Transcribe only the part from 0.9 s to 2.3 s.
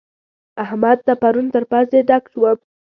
ته پرون تر پزې ډک